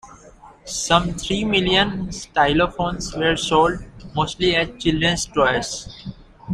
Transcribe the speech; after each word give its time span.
Some 0.65 1.13
three 1.13 1.43
million 1.45 2.07
Stylophones 2.07 3.15
were 3.15 3.35
sold, 3.35 3.83
mostly 4.15 4.55
as 4.55 4.81
children's 4.81 5.27
toys. 5.27 5.87